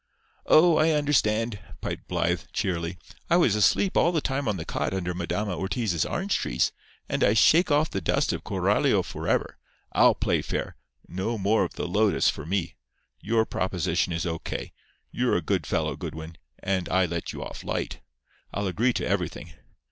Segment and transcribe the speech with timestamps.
[0.47, 2.97] "Oh, I understand," piped Blythe, cheerily.
[3.29, 6.71] "I was asleep all the time on the cot under Madama Ortiz's orange trees;
[7.07, 9.59] and I shake off the dust of Coralio forever.
[9.91, 10.75] I'll play fair.
[11.07, 12.73] No more of the lotus for me.
[13.21, 14.39] Your proposition is O.
[14.39, 14.73] K.
[15.11, 17.99] You're a good fellow, Goodwin; and I let you off light.
[18.51, 19.53] I'll agree to everything.